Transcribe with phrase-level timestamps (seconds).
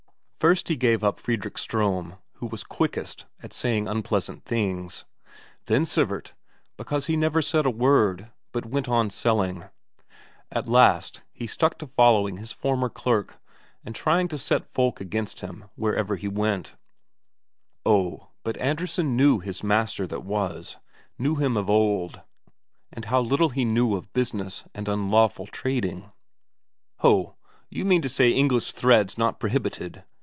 [0.49, 5.05] First he gave up Fredrik Ström, who was quickest at saying unpleasant things;
[5.67, 6.33] then Sivert,
[6.77, 9.65] because he never said a word, but went on selling;
[10.51, 13.39] at last he stuck to following his former clerk,
[13.85, 16.77] and trying to set folk against him wherever he went in.
[17.85, 20.77] Oh, but Andresen knew his master that was
[21.19, 22.19] knew him of old,
[22.91, 26.11] and how little he knew of business and unlawful trading.
[27.01, 27.35] "Ho,
[27.69, 30.03] you mean to say English thread's not prohibited?"